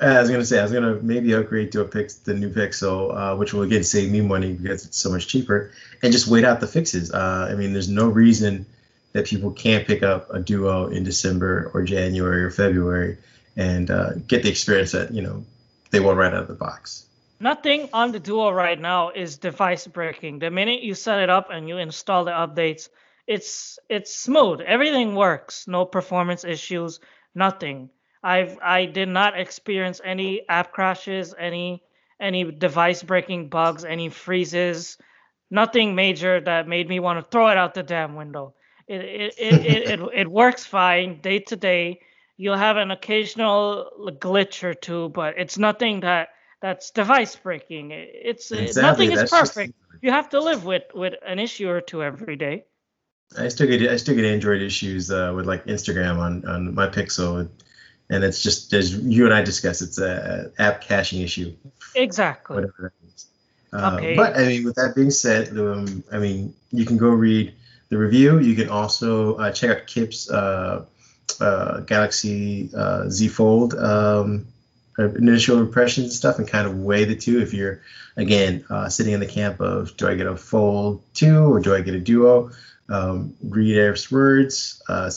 [0.00, 3.14] I was gonna say I was gonna maybe upgrade to a pix the new Pixel,
[3.16, 6.44] uh, which will again save me money because it's so much cheaper, and just wait
[6.44, 7.12] out the fixes.
[7.12, 8.66] Uh, I mean, there's no reason
[9.16, 13.16] that people can't pick up a Duo in December or January or February
[13.56, 15.44] and uh, get the experience that you know
[15.90, 17.06] they want right out of the box.
[17.40, 20.38] Nothing on the Duo right now is device breaking.
[20.38, 22.88] The minute you set it up and you install the updates,
[23.26, 24.60] it's it's smooth.
[24.60, 25.66] Everything works.
[25.66, 27.00] No performance issues,
[27.34, 27.88] nothing.
[28.22, 31.82] I've I did not experience any app crashes, any
[32.20, 34.98] any device breaking bugs, any freezes,
[35.50, 38.54] nothing major that made me want to throw it out the damn window.
[38.88, 42.00] It it it, it, it, works fine day to day.
[42.36, 46.28] You'll have an occasional glitch or two, but it's nothing that
[46.60, 47.90] that's device breaking.
[47.92, 49.74] It's Exactly, nothing is that's just- perfect.
[50.02, 52.64] You have to live with with an issue or two every day.
[53.36, 56.86] I still get I still get Android issues uh, with like Instagram on on my
[56.86, 57.48] Pixel,
[58.10, 61.52] and it's just as you and I discussed, it's a app caching issue.
[61.94, 62.54] Exactly.
[62.54, 63.26] whatever that means.
[63.72, 64.14] Uh, Okay.
[64.16, 67.52] But I mean, with that being said, um, I mean, you can go read
[67.88, 68.38] the review.
[68.38, 70.84] You can also uh, check out Kip's uh,
[71.40, 74.46] uh, Galaxy uh, Z Fold um,
[74.98, 77.40] initial impressions and stuff, and kind of weigh the two.
[77.40, 77.82] If you're
[78.16, 81.74] again uh, sitting in the camp of do I get a Fold two or do
[81.74, 82.50] I get a Duo?
[82.88, 85.10] Um, read Eric's words, uh,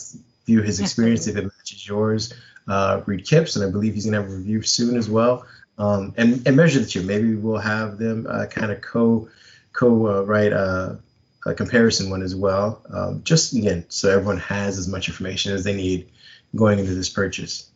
[0.46, 2.34] view his experience if it matches yours.
[2.68, 5.46] Uh, read Kip's, and I believe he's gonna have a review soon as well
[5.80, 7.02] um, and, and measure the two.
[7.02, 9.30] Maybe we'll have them uh, kind of co
[9.74, 11.00] co uh, write a,
[11.46, 12.82] a comparison one as well.
[12.94, 16.10] Um, just again, so everyone has as much information as they need
[16.56, 17.70] going into this purchase.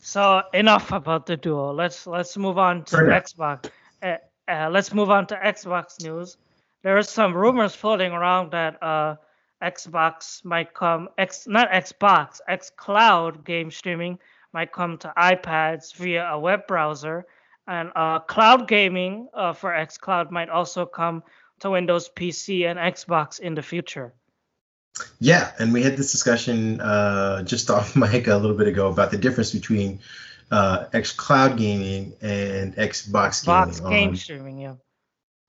[0.00, 1.72] So enough about the Duo.
[1.72, 3.08] Let's let's move on to Fair.
[3.08, 3.70] Xbox.
[4.02, 4.16] Uh,
[4.46, 6.36] uh, let's move on to Xbox news.
[6.82, 9.16] There are some rumors floating around that uh,
[9.62, 14.18] Xbox might come X not Xbox X Cloud game streaming
[14.52, 17.26] might come to iPads via a web browser,
[17.66, 21.22] and uh, cloud gaming uh, for X Cloud might also come
[21.60, 24.12] to Windows PC and Xbox in the future.
[25.20, 29.10] Yeah, and we had this discussion uh, just off mic a little bit ago about
[29.10, 30.00] the difference between
[30.50, 33.92] uh, X Cloud gaming and Xbox Box gaming.
[33.92, 34.74] game on- streaming, yeah.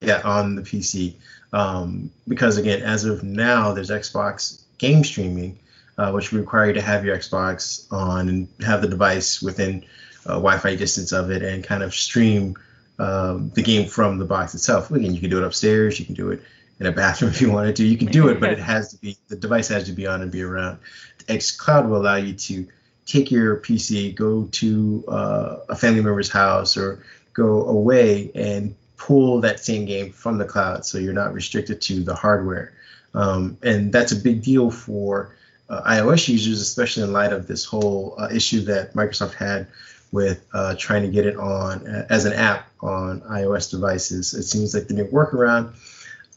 [0.02, 1.16] yeah on the pc
[1.54, 5.58] um, because again as of now there's xbox game streaming
[6.00, 9.84] uh, which require you to have your Xbox on and have the device within
[10.26, 12.56] uh, Wi-Fi distance of it and kind of stream
[13.00, 14.92] um, the game from the box itself.
[14.92, 16.42] Again, you can do it upstairs, you can do it
[16.80, 17.86] in a bathroom if you wanted to.
[17.86, 20.22] You can do it, but it has to be the device has to be on
[20.22, 20.80] and be around.
[21.28, 22.68] X Cloud will allow you to
[23.06, 29.42] take your PC, go to uh, a family member's house, or go away and pull
[29.42, 32.74] that same game from the cloud, so you're not restricted to the hardware.
[33.14, 35.36] Um, and that's a big deal for
[35.70, 39.68] uh, iOS users, especially in light of this whole uh, issue that Microsoft had
[40.12, 44.34] with uh, trying to get it on uh, as an app on iOS devices.
[44.34, 45.74] It seems like the new workaround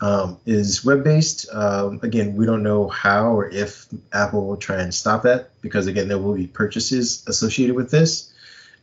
[0.03, 1.47] um, is web-based.
[1.53, 5.87] Um, again, we don't know how or if Apple will try and stop that because
[5.87, 8.33] again, there will be purchases associated with this,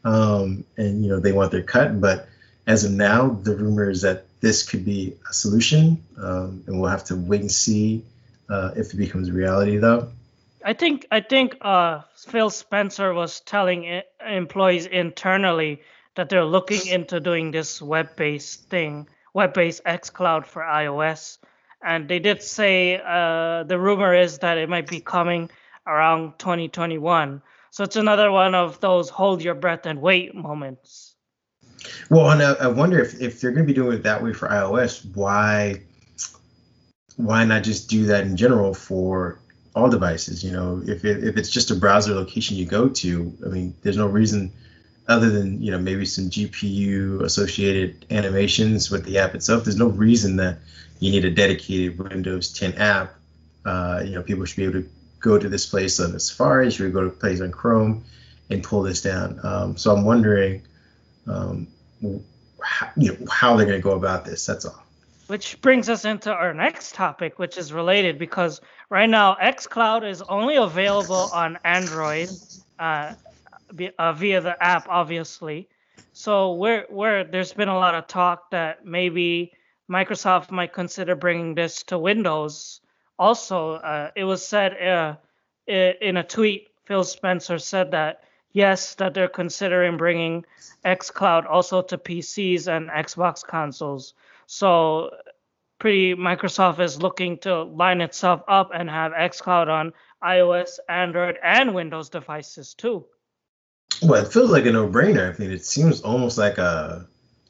[0.05, 1.99] um, and you know they want their cut.
[1.99, 2.27] But
[2.67, 6.89] as of now, the rumor is that this could be a solution, um, and we'll
[6.89, 8.03] have to wait and see
[8.49, 10.09] uh, if it becomes reality, though.
[10.63, 15.81] I think I think uh, Phil Spencer was telling employees internally
[16.15, 21.37] that they're looking into doing this web-based thing, web-based xCloud for iOS,
[21.83, 25.49] and they did say uh, the rumor is that it might be coming
[25.87, 27.41] around 2021.
[27.71, 31.15] So it's another one of those hold your breath and wait moments.
[32.09, 34.33] Well, and I, I wonder if if they're going to be doing it that way
[34.33, 35.81] for iOS, why
[37.15, 39.39] why not just do that in general for
[39.79, 40.43] all devices.
[40.43, 43.97] You know, if if it's just a browser location you go to, I mean, there's
[43.97, 44.51] no reason
[45.07, 49.63] other than you know maybe some GPU associated animations with the app itself.
[49.63, 50.59] There's no reason that
[50.99, 53.15] you need a dedicated Windows 10 app.
[53.65, 54.89] Uh, you know, people should be able to
[55.19, 58.03] go to this place on Safari, should go to place on Chrome,
[58.49, 59.39] and pull this down.
[59.43, 60.61] Um, so I'm wondering,
[61.27, 61.67] um,
[62.61, 64.45] how, you know, how they're going to go about this.
[64.45, 64.83] That's all.
[65.29, 70.23] Which brings us into our next topic, which is related because right now xCloud is
[70.23, 72.29] only available on Android
[72.79, 73.13] uh,
[73.99, 75.69] uh, via the app, obviously.
[76.13, 79.53] So where where there's been a lot of talk that maybe
[79.87, 82.81] Microsoft might consider bringing this to Windows.
[83.19, 85.15] Also, uh, it was said uh,
[85.67, 90.43] in a tweet, Phil Spencer said that yes, that they're considering bringing
[90.83, 94.15] xCloud also to PCs and Xbox consoles.
[94.51, 95.11] So
[95.77, 101.75] pretty Microsoft is looking to line itself up and have xCloud on iOS, Android, and
[101.75, 103.05] Windows devices too.
[104.01, 105.35] Well, it feels like a no-brainer.
[105.35, 107.05] I mean, it seems almost like a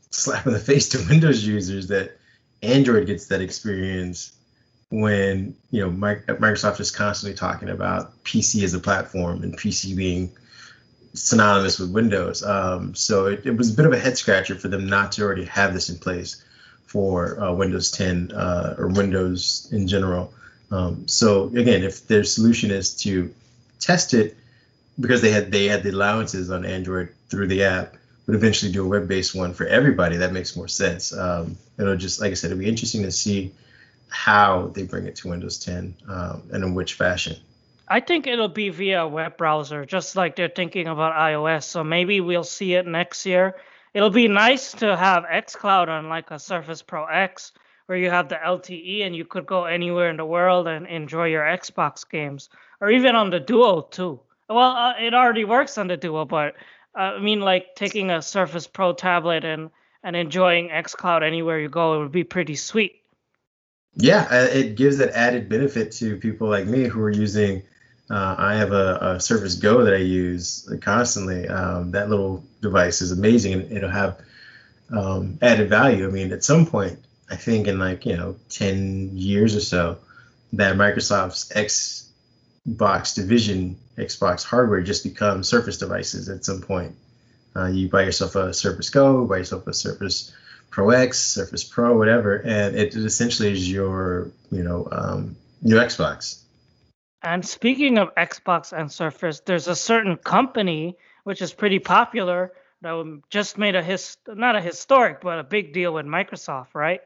[0.09, 2.17] slap in the face to Windows users that
[2.63, 4.33] Android gets that experience
[4.89, 10.33] when you know Microsoft is constantly talking about PC as a platform and PC being
[11.13, 12.43] synonymous with Windows.
[12.43, 15.23] Um, so it, it was a bit of a head scratcher for them not to
[15.23, 16.43] already have this in place
[16.89, 20.33] for uh, Windows 10 uh, or Windows in general.
[20.71, 23.31] Um, so again, if their solution is to
[23.79, 24.35] test it
[24.99, 28.83] because they had they had the allowances on Android through the app, but eventually do
[28.83, 31.13] a web-based one for everybody, that makes more sense.
[31.13, 33.53] Um, it'll just like I said, it'll be interesting to see
[34.07, 37.35] how they bring it to Windows 10 um, and in which fashion.
[37.87, 41.65] I think it'll be via a web browser, just like they're thinking about iOS.
[41.65, 43.55] So maybe we'll see it next year
[43.93, 47.51] it'll be nice to have xCloud on like a Surface Pro X
[47.85, 51.27] where you have the LTE and you could go anywhere in the world and enjoy
[51.27, 52.49] your Xbox games
[52.81, 54.19] or even on the Duo too.
[54.47, 56.55] Well, uh, it already works on the Duo, but
[56.97, 59.69] uh, I mean like taking a Surface Pro tablet and
[60.03, 63.01] and enjoying xCloud anywhere you go, it would be pretty sweet.
[63.95, 67.63] Yeah, uh, it gives that added benefit to people like me who are using
[68.09, 71.47] uh, I have a, a, Surface Go that I use constantly.
[71.47, 74.19] Um, that little device is amazing, and it'll have
[74.91, 76.07] um, added value.
[76.07, 76.97] I mean, at some point,
[77.29, 79.99] I think in like you know ten years or so,
[80.53, 81.49] that Microsoft's
[82.67, 86.29] Xbox division, Xbox hardware, just becomes Surface devices.
[86.29, 86.95] At some point,
[87.55, 90.33] uh, you buy yourself a Surface Go, buy yourself a Surface
[90.71, 96.41] Pro X, Surface Pro, whatever, and it essentially is your you know um, new Xbox.
[97.21, 103.21] And speaking of Xbox and Surface, there's a certain company which is pretty popular that
[103.29, 107.01] just made a his not a historic but a big deal with Microsoft, right?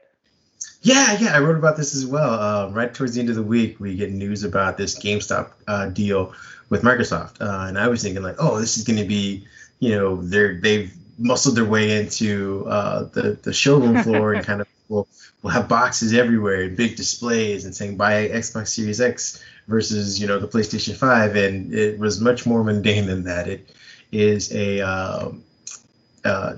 [0.82, 2.30] Yeah, yeah, I wrote about this as well.
[2.30, 5.86] Uh, right towards the end of the week, we get news about this GameStop uh,
[5.86, 6.32] deal
[6.70, 9.46] with Microsoft, uh, and I was thinking like, oh, this is going to be,
[9.80, 14.60] you know, they're they've muscled their way into uh, the the showroom floor and kind
[14.60, 15.08] of will
[15.42, 20.26] will have boxes everywhere and big displays and saying buy Xbox Series X versus you
[20.26, 23.48] know the PlayStation 5, and it was much more mundane than that.
[23.48, 23.70] It
[24.12, 25.30] is a uh,
[26.24, 26.54] uh,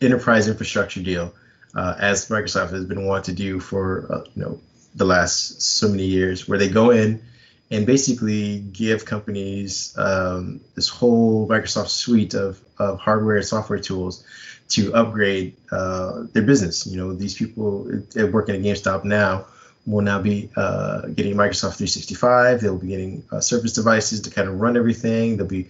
[0.00, 1.34] enterprise infrastructure deal,
[1.74, 4.60] uh, as Microsoft has been wanting to do for uh, you know
[4.94, 7.22] the last so many years, where they go in
[7.70, 14.26] and basically give companies um, this whole Microsoft suite of, of hardware and software tools
[14.72, 16.86] to upgrade uh, their business.
[16.86, 17.84] You know, these people
[18.30, 19.46] working at GameStop now
[19.86, 22.60] will now be uh, getting Microsoft 365.
[22.60, 25.36] They'll be getting uh, Surface devices to kind of run everything.
[25.36, 25.68] They'll be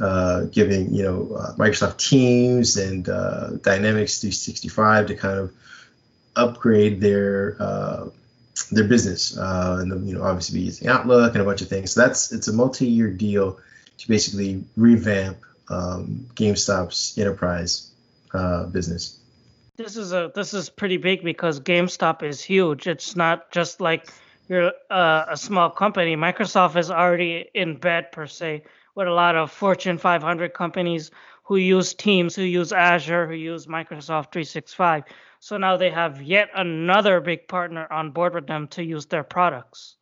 [0.00, 5.52] uh, giving you know uh, Microsoft Teams and uh, Dynamics 365 to kind of
[6.36, 7.56] upgrade their
[8.70, 11.92] their business, and you know obviously be using Outlook and a bunch of things.
[11.92, 13.58] So that's it's a multi-year deal
[13.98, 15.38] to basically revamp
[15.68, 17.93] um, GameStop's enterprise
[18.34, 19.20] uh, business.
[19.76, 22.86] This is a this is pretty big because GameStop is huge.
[22.86, 24.08] It's not just like
[24.48, 26.16] you're uh, a small company.
[26.16, 28.62] Microsoft is already in bed per se
[28.94, 31.10] with a lot of Fortune 500 companies
[31.44, 35.04] who use Teams, who use Azure, who use Microsoft 365.
[35.40, 39.24] So now they have yet another big partner on board with them to use their
[39.24, 39.96] products.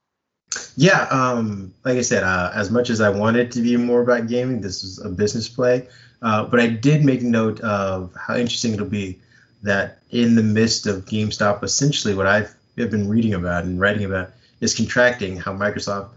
[0.77, 4.29] Yeah, um, like I said, uh, as much as I wanted to be more about
[4.29, 5.89] gaming, this is a business play.
[6.23, 9.19] Uh, but I did make note of how interesting it'll be
[9.63, 14.31] that in the midst of GameStop, essentially what I've been reading about and writing about
[14.61, 16.11] is contracting how Microsoft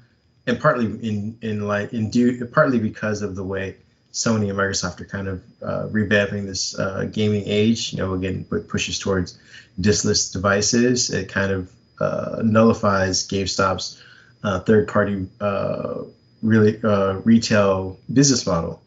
[0.47, 3.75] and partly in in like in due partly because of the way
[4.13, 7.91] Sony and Microsoft are kind of uh, revamping this uh, gaming age.
[7.91, 9.37] You know, again, pushes towards
[9.81, 14.01] diskless devices, it kind of uh, nullifies GameStop's
[14.43, 16.03] uh, third-party uh,
[16.41, 18.81] really uh, retail business model.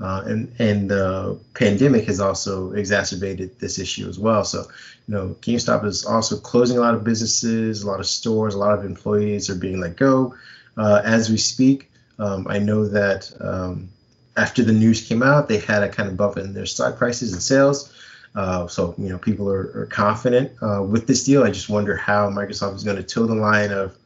[0.00, 4.44] And and the pandemic has also exacerbated this issue as well.
[4.44, 4.60] So,
[5.06, 8.58] you know, GameStop is also closing a lot of businesses, a lot of stores, a
[8.58, 10.34] lot of employees are being let go
[10.76, 11.90] uh, as we speak.
[12.18, 13.90] Um, I know that um,
[14.36, 17.32] after the news came out, they had a kind of bump in their stock prices
[17.32, 17.92] and sales.
[18.34, 21.42] Uh, so you know people are, are confident uh, with this deal.
[21.42, 23.96] I just wonder how Microsoft is going to toe the line of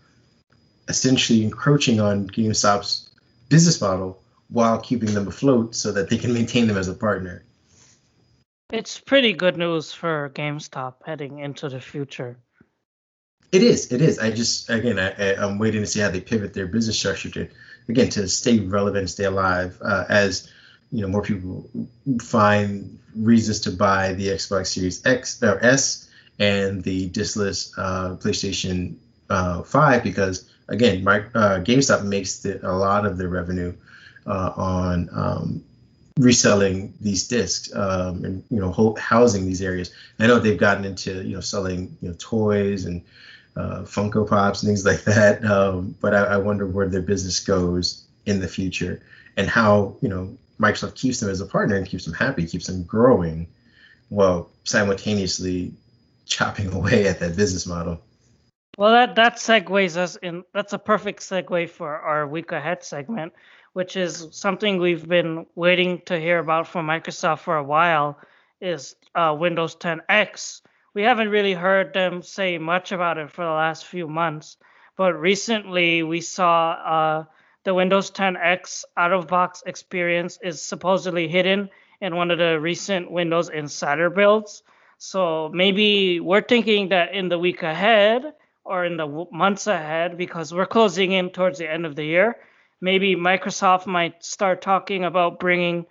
[0.88, 3.10] essentially encroaching on GameStop's
[3.48, 4.18] business model
[4.48, 7.44] while keeping them afloat so that they can maintain them as a partner.
[8.72, 12.38] It's pretty good news for GameStop heading into the future.
[13.52, 13.92] It is.
[13.92, 14.18] It is.
[14.18, 17.48] I just again, I, am waiting to see how they pivot their business structure to,
[17.88, 19.78] again, to stay relevant, stay alive.
[19.80, 20.50] Uh, as
[20.90, 21.70] you know, more people
[22.20, 28.96] find reasons to buy the Xbox Series X or S and the diskless uh, PlayStation
[29.30, 33.74] uh, Five because again, my, uh, GameStop makes the, a lot of their revenue
[34.26, 35.64] uh, on um,
[36.18, 39.92] reselling these discs um, and you know ho- housing these areas.
[40.18, 43.02] I know they've gotten into you know selling you know toys and
[43.56, 45.44] uh, Funko Pops and things like that.
[45.44, 49.00] Um, but I, I, wonder where their business goes in the future
[49.36, 52.66] and how you know Microsoft keeps them as a partner and keeps them happy, keeps
[52.66, 53.48] them growing,
[54.08, 55.72] while simultaneously
[56.26, 58.00] chopping away at that business model.
[58.76, 60.44] Well, that that segues us in.
[60.52, 63.32] That's a perfect segue for our week ahead segment,
[63.74, 68.18] which is something we've been waiting to hear about from Microsoft for a while.
[68.60, 70.62] Is uh, Windows 10 X
[70.94, 74.56] we haven't really heard them say much about it for the last few months.
[74.96, 77.24] But recently, we saw uh,
[77.64, 81.68] the Windows 10 X out of box experience is supposedly hidden
[82.00, 84.62] in one of the recent Windows Insider builds.
[84.98, 88.32] So maybe we're thinking that in the week ahead
[88.64, 92.36] or in the months ahead, because we're closing in towards the end of the year,
[92.84, 95.86] maybe Microsoft might start talking about bringing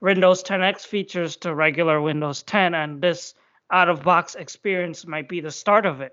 [0.00, 2.74] Windows 10X features to regular Windows 10.
[2.74, 3.34] And this
[3.70, 6.12] out of box experience might be the start of it.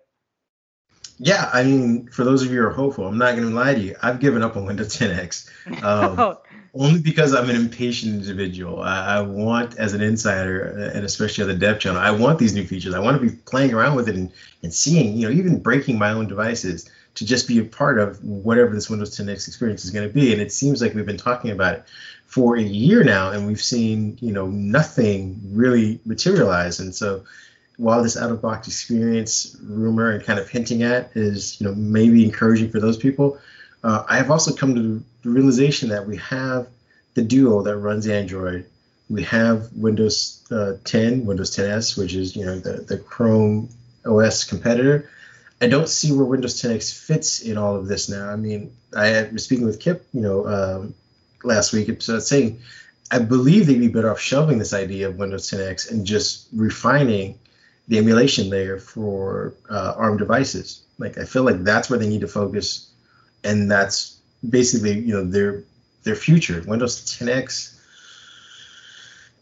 [1.20, 3.74] Yeah, I mean, for those of you who are hopeful, I'm not going to lie
[3.74, 3.95] to you.
[4.01, 5.49] I've given up on Windows 10X
[5.84, 5.84] um,
[6.20, 6.41] oh.
[6.74, 8.82] only because I'm an impatient individual.
[8.82, 12.53] I, I, want, as an insider, and especially on the dev channel, I want these
[12.53, 12.93] new features.
[12.93, 14.32] I want to be playing around with it and,
[14.63, 18.24] and seeing, you know, even breaking my own devices to just be a part of
[18.24, 20.32] whatever this Windows 10X experience is going to be.
[20.32, 21.84] And it seems like we've been talking about it
[22.26, 26.80] for a year now, and we've seen, you know, nothing really materialize.
[26.80, 27.24] And so,
[27.80, 31.74] while this out of box experience rumor and kind of hinting at is you know
[31.76, 33.39] maybe encouraging for those people
[33.86, 36.68] uh, i have also come to the realization that we have
[37.14, 38.66] the duo that runs android
[39.10, 43.70] we have windows uh, 10 windows 10s which is you know the, the chrome
[44.05, 45.10] os competitor
[45.62, 49.30] i don't see where windows 10x fits in all of this now i mean i
[49.32, 50.93] was speaking with kip you know um,
[51.43, 52.60] last week so saying
[53.12, 57.38] i believe they'd be better off shelving this idea of windows 10x and just refining
[57.89, 60.84] the emulation layer for uh, ARM devices.
[60.99, 62.91] Like I feel like that's where they need to focus,
[63.43, 65.64] and that's basically you know their
[66.03, 66.64] their future.
[66.66, 67.78] Windows 10x.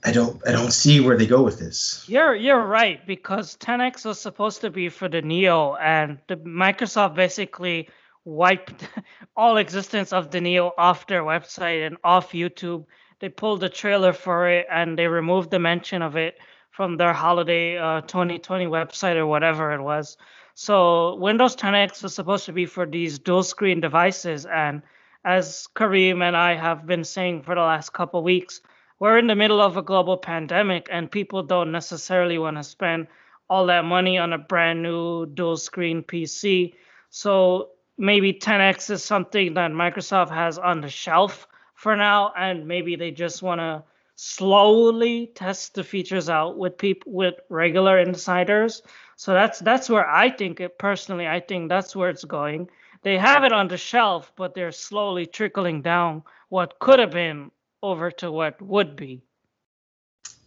[0.08, 2.06] I don't I don't see where they go with this.
[2.08, 7.16] You're you're right because 10x was supposed to be for the Neo, and the Microsoft
[7.16, 7.90] basically
[8.24, 8.88] wiped
[9.36, 12.86] all existence of the Neo off their website and off YouTube.
[13.20, 16.38] They pulled the trailer for it and they removed the mention of it
[16.72, 20.16] from their holiday uh, 2020 website or whatever it was.
[20.54, 24.84] So Windows 10X was supposed to be for these dual screen devices, and
[25.26, 28.62] as Kareem and I have been saying for the last couple weeks,
[29.00, 33.08] we're in the middle of a global pandemic, and people don't necessarily want to spend
[33.50, 36.74] all that money on a brand new dual screen PC.
[37.10, 42.96] So maybe 10X is something that Microsoft has on the shelf for now, and maybe
[42.96, 43.84] they just want to
[44.16, 48.82] slowly test the features out with people with regular insiders.
[49.16, 51.28] So that's that's where I think it personally.
[51.28, 52.70] I think that's where it's going.
[53.04, 57.52] They have it on the shelf, but they're slowly trickling down what could have been
[57.88, 59.24] over to what would be.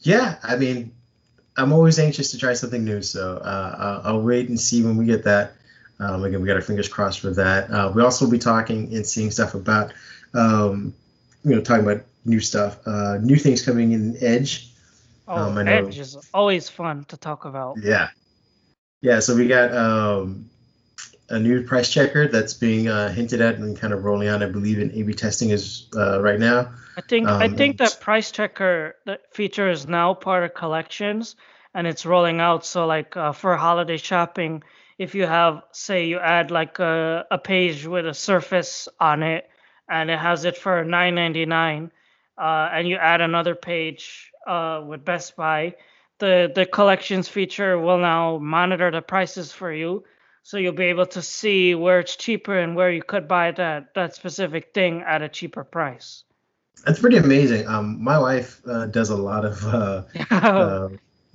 [0.01, 0.93] Yeah, I mean,
[1.57, 5.05] I'm always anxious to try something new, so uh, I'll, wait and see when we
[5.05, 5.53] get that.
[5.99, 7.71] Um, again, we got our fingers crossed for that.
[7.71, 9.93] Uh, we also will be talking and seeing stuff about,
[10.33, 10.95] um,
[11.45, 14.73] you know, talking about new stuff, uh, new things coming in Edge.
[15.29, 17.77] Oh, um, Edge is always fun to talk about.
[17.83, 18.09] Yeah,
[19.03, 19.21] yeah.
[19.21, 20.49] So we got um,
[21.31, 24.43] a new price checker that's being uh, hinted at and kind of rolling out.
[24.43, 26.73] I believe in A/B testing is uh, right now.
[26.97, 28.97] I think um, I think that price checker
[29.33, 31.37] feature is now part of collections
[31.75, 32.67] and it's rolling out.
[32.67, 34.63] So like uh, for holiday shopping,
[34.99, 39.49] if you have say you add like a, a page with a surface on it
[39.89, 41.91] and it has it for 9.99
[42.37, 45.77] uh, and you add another page uh, with Best Buy,
[46.19, 50.05] the the collections feature will now monitor the prices for you
[50.43, 53.95] so you'll be able to see where it's cheaper and where you could buy that
[53.95, 56.25] that specific thing at a cheaper price.
[56.85, 57.67] That's pretty amazing.
[57.69, 60.89] Um, my wife uh, does a lot of uh, uh,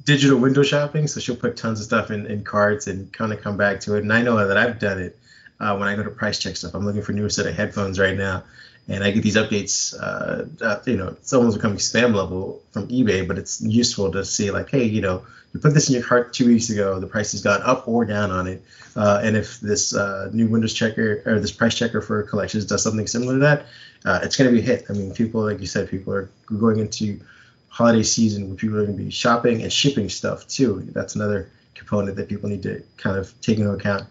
[0.04, 3.42] digital window shopping, so she'll put tons of stuff in, in carts and kind of
[3.42, 4.04] come back to it.
[4.04, 5.20] And I know that I've done it
[5.60, 6.74] uh, when I go to price check stuff.
[6.74, 8.44] I'm looking for a new set of headphones right now,
[8.88, 9.96] and I get these updates.
[10.00, 14.52] Uh, uh, you know, someone's becoming spam level from eBay, but it's useful to see
[14.52, 17.32] like, hey, you know, you put this in your cart two weeks ago, the price
[17.32, 18.62] has gone up or down on it.
[18.96, 22.84] Uh, and if this uh, new Windows checker or this price checker for collections does
[22.84, 23.66] something similar to that,
[24.04, 24.86] uh, it's going to be a hit.
[24.90, 26.30] I mean, people, like you said, people are
[26.60, 27.20] going into
[27.70, 30.82] holiday season where people are going to be shopping and shipping stuff too.
[30.92, 34.04] That's another component that people need to kind of take into account.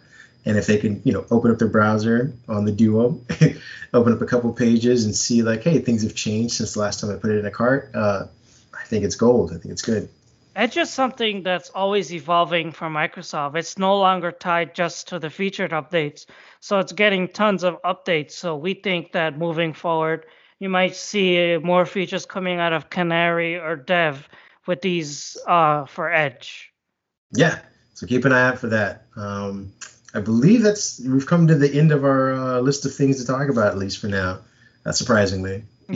[0.47, 3.21] And if they can, you know, open up their browser on the Duo,
[3.95, 7.01] open up a couple pages and see like, hey, things have changed since the last
[7.01, 7.91] time I put it in a cart.
[7.95, 8.27] Uh,
[8.75, 9.53] I think it's gold.
[9.53, 10.09] I think it's good.
[10.57, 13.57] Edge is something that's always evolving for Microsoft.
[13.57, 16.27] It's no longer tied just to the featured updates.
[16.61, 18.33] So it's getting tons of updates.
[18.33, 20.27] So we think that moving forward,
[20.61, 24.29] you might see more features coming out of Canary or Dev
[24.67, 26.73] with these uh, for Edge.
[27.33, 27.59] Yeah.
[27.95, 29.07] So keep an eye out for that.
[29.17, 29.73] Um,
[30.15, 33.27] I believe that's we've come to the end of our uh, list of things to
[33.27, 34.41] talk about, at least for now.
[34.87, 35.65] Not surprisingly.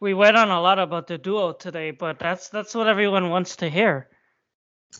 [0.00, 3.56] we went on a lot about the duo today, but that's that's what everyone wants
[3.56, 4.08] to hear.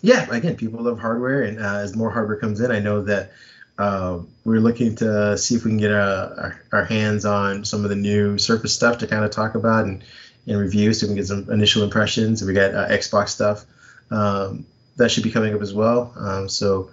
[0.03, 3.33] Yeah, again, people love hardware, and uh, as more hardware comes in, I know that
[3.79, 7.83] uh, we're looking to see if we can get uh, our, our, hands on some
[7.83, 10.05] of the new Surface stuff to kind of talk about and,
[10.47, 12.45] and review, so we can get some initial impressions.
[12.45, 13.65] We got uh, Xbox stuff
[14.11, 16.13] um, that should be coming up as well.
[16.17, 16.91] Um, so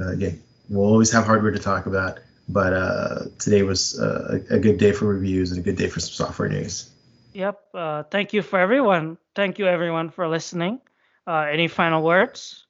[0.00, 2.20] uh, again, we'll always have hardware to talk about.
[2.48, 6.00] But uh, today was uh, a good day for reviews and a good day for
[6.00, 6.90] some software news.
[7.32, 7.60] Yep.
[7.74, 9.18] Uh, thank you for everyone.
[9.36, 10.80] Thank you everyone for listening.
[11.26, 12.66] Uh, any final words?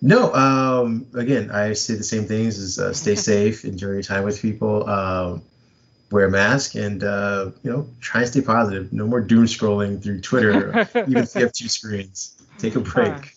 [0.00, 0.32] No.
[0.32, 4.40] Um, again, I say the same things: is uh, stay safe, enjoy your time with
[4.40, 5.42] people, um,
[6.10, 8.94] wear a mask, and uh, you know, try and stay positive.
[8.94, 12.40] No more doom scrolling through Twitter, even if you have two screens.
[12.56, 13.34] Take a break.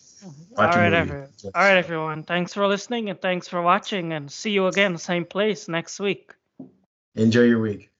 [0.56, 1.28] All right, everyone.
[1.44, 2.22] All right, everyone.
[2.22, 6.32] Thanks for listening and thanks for watching, and see you again, same place next week.
[7.14, 7.90] Enjoy your week.